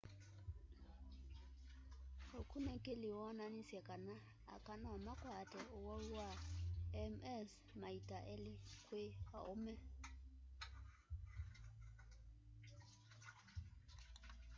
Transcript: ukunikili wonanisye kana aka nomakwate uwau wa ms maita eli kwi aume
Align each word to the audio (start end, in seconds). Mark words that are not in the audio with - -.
ukunikili 2.39 3.07
wonanisye 3.17 3.79
kana 3.87 4.13
aka 4.55 4.73
nomakwate 4.83 5.59
uwau 5.77 6.05
wa 6.17 6.29
ms 7.13 7.49
maita 7.81 8.17
eli 8.33 8.53
kwi 8.85 9.03
aume 9.37 9.73